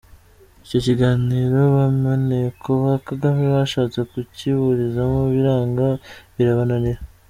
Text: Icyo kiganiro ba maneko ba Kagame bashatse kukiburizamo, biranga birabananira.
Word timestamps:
Icyo 0.63 0.79
kiganiro 0.85 1.59
ba 1.75 1.85
maneko 2.03 2.69
ba 2.85 2.95
Kagame 3.07 3.43
bashatse 3.55 3.99
kukiburizamo, 4.11 5.19
biranga 5.33 5.87
birabananira. 6.35 6.99